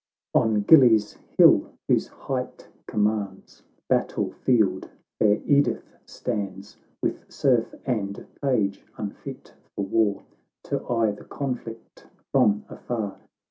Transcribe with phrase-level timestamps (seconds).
[0.33, 4.89] xx On Gillie's hill, whose height commands The battle field,
[5.19, 10.23] fair Edith stands, With serf and page unfit for war,
[10.63, 13.19] To eye the conflict from afar.